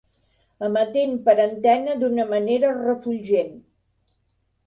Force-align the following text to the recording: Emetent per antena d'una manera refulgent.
Emetent 0.67 1.11
per 1.27 1.35
antena 1.43 1.95
d'una 2.03 2.25
manera 2.33 2.73
refulgent. 2.79 3.53